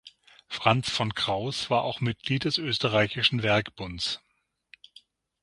[0.47, 4.19] Franz von Krauß war auch Mitglied des österreichischen Werkbunds.